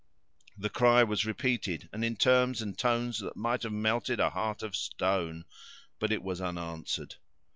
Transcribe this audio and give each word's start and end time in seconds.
The 0.57 0.71
cry 0.71 1.03
was 1.03 1.27
repeated, 1.27 1.87
and 1.93 2.03
in 2.03 2.15
terms 2.15 2.59
and 2.63 2.75
tones 2.75 3.19
that 3.19 3.35
might 3.37 3.61
have 3.61 3.71
melted 3.71 4.19
a 4.19 4.31
heart 4.31 4.63
of 4.63 4.75
stone, 4.75 5.45
but 5.99 6.11
it 6.11 6.23
was 6.23 6.41
unanswered. 6.41 7.17